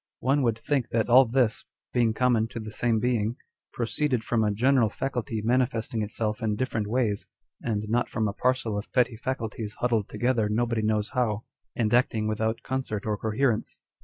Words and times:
One 0.21 0.41
would 0.41 0.57
think 0.57 0.89
that 0.89 1.09
all 1.11 1.25
this, 1.25 1.63
being 1.93 2.15
common 2.15 2.47
to 2.47 2.59
the 2.59 2.71
same 2.71 2.99
being, 2.99 3.35
proceeded 3.71 4.23
from 4.23 4.43
a 4.43 4.49
general 4.49 4.89
faculty 4.89 5.43
manifesting 5.43 6.01
itself 6.01 6.41
in 6.41 6.55
different 6.55 6.87
ways, 6.87 7.27
and 7.61 7.87
not 7.87 8.09
from 8.09 8.27
a 8.27 8.33
parcel 8.33 8.79
of 8.79 8.91
petty 8.93 9.15
faculties 9.15 9.75
huddled 9.75 10.09
together 10.09 10.49
nobody 10.49 10.81
knows 10.81 11.09
how, 11.09 11.43
and 11.75 11.93
acting 11.93 12.27
without 12.27 12.63
concert 12.63 13.05
or 13.05 13.15
coherence. 13.15 13.77